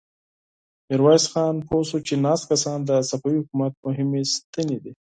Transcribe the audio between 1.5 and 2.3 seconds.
پوه شو چې